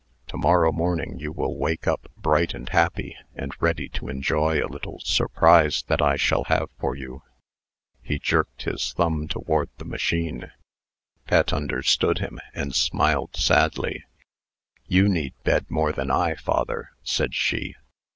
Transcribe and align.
To 0.29 0.37
morrow 0.37 0.71
morning 0.71 1.19
you 1.19 1.31
will 1.31 1.55
wake 1.55 1.85
up 1.85 2.07
bright 2.17 2.55
and 2.55 2.67
happy, 2.67 3.15
and 3.35 3.53
ready 3.59 3.87
to 3.89 4.09
enjoy 4.09 4.57
a 4.59 4.65
little 4.65 4.99
surprise 5.01 5.83
that 5.89 6.01
I 6.01 6.15
shall 6.15 6.45
have 6.45 6.71
for 6.79 6.95
you." 6.95 7.21
He 8.01 8.17
jerked 8.17 8.63
his 8.63 8.93
thumb 8.93 9.27
toward 9.27 9.69
the 9.77 9.85
machine. 9.85 10.51
Pet 11.27 11.53
understood 11.53 12.17
him, 12.17 12.39
and 12.55 12.73
smiled 12.73 13.35
sadly. 13.35 14.03
"You 14.87 15.07
need 15.07 15.35
bed 15.43 15.67
more 15.69 15.91
than 15.91 16.09
I, 16.09 16.33
father," 16.33 16.93
said 17.03 17.35
she. 17.35 17.75